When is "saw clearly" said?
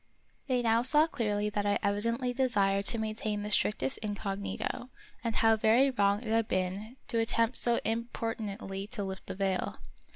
0.81-1.51